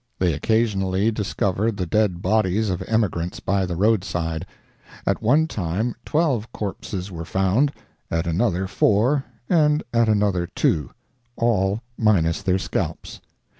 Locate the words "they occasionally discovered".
0.17-1.77